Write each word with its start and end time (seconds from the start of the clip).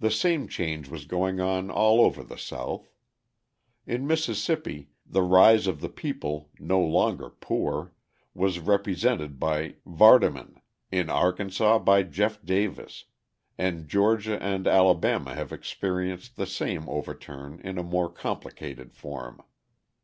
The 0.00 0.10
same 0.10 0.48
change 0.48 0.88
was 0.88 1.04
going 1.04 1.38
on 1.40 1.70
all 1.70 2.00
over 2.00 2.24
the 2.24 2.36
South. 2.36 2.90
In 3.86 4.04
Mississippi 4.04 4.88
the 5.06 5.22
rise 5.22 5.68
of 5.68 5.80
the 5.80 5.88
people 5.88 6.50
(no 6.58 6.80
longer 6.80 7.30
poor) 7.30 7.92
was 8.34 8.58
represented 8.58 9.38
by 9.38 9.76
Vardaman, 9.86 10.60
in 10.90 11.08
Arkansas 11.08 11.78
by 11.78 12.02
Jeff 12.02 12.44
Davis, 12.44 13.04
and 13.56 13.86
Georgia 13.88 14.42
and 14.42 14.66
Alabama 14.66 15.36
have 15.36 15.52
experienced 15.52 16.34
the 16.34 16.46
same 16.46 16.88
overturn 16.88 17.60
in 17.62 17.78
a 17.78 17.84
more 17.84 18.10
complicated 18.10 18.92
form. 18.92 19.40